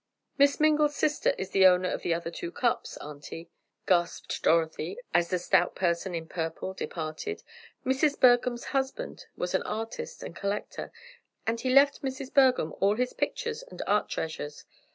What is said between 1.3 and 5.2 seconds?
is the owner of the other two cups, Auntie," gasped Dorothy,